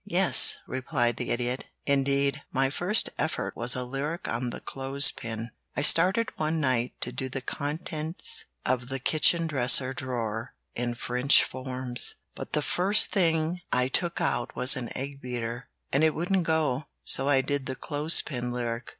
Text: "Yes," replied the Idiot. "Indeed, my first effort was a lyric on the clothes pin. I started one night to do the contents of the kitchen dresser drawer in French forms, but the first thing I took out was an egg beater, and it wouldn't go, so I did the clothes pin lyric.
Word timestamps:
"Yes," 0.07 0.57
replied 0.65 1.17
the 1.17 1.29
Idiot. 1.29 1.65
"Indeed, 1.85 2.41
my 2.51 2.71
first 2.71 3.11
effort 3.19 3.55
was 3.55 3.75
a 3.75 3.83
lyric 3.85 4.27
on 4.27 4.49
the 4.49 4.59
clothes 4.59 5.11
pin. 5.11 5.51
I 5.77 5.83
started 5.83 6.31
one 6.39 6.59
night 6.59 6.93
to 7.01 7.11
do 7.11 7.29
the 7.29 7.39
contents 7.39 8.45
of 8.65 8.89
the 8.89 8.97
kitchen 8.97 9.45
dresser 9.45 9.93
drawer 9.93 10.55
in 10.73 10.95
French 10.95 11.43
forms, 11.43 12.15
but 12.33 12.53
the 12.53 12.63
first 12.63 13.11
thing 13.11 13.59
I 13.71 13.89
took 13.89 14.19
out 14.19 14.55
was 14.55 14.75
an 14.75 14.89
egg 14.97 15.21
beater, 15.21 15.69
and 15.93 16.03
it 16.03 16.15
wouldn't 16.15 16.47
go, 16.47 16.85
so 17.03 17.29
I 17.29 17.41
did 17.41 17.67
the 17.67 17.75
clothes 17.75 18.23
pin 18.23 18.51
lyric. 18.51 18.89